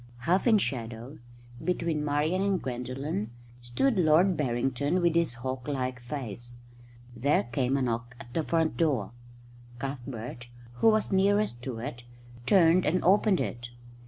Half 0.21 0.47
in 0.47 0.57
shadow, 0.57 1.19
between 1.63 2.03
Marian 2.03 2.41
and 2.41 2.59
Gwendolen, 2.59 3.29
stood 3.61 3.97
Lord 3.99 4.35
Barrington 4.35 4.99
with 4.99 5.13
his 5.13 5.35
hawk 5.35 5.67
like 5.67 5.99
face. 6.01 6.55
There 7.15 7.43
came 7.43 7.77
a 7.77 7.83
knock 7.83 8.15
at 8.19 8.33
the 8.33 8.41
front 8.41 8.77
door. 8.77 9.11
Cuthbert, 9.77 10.47
who 10.77 10.87
was 10.89 11.11
nearest 11.11 11.61
to 11.65 11.77
it, 11.77 12.03
turned 12.47 12.83
and 12.83 13.03
opened 13.03 13.39
it. 13.39 13.69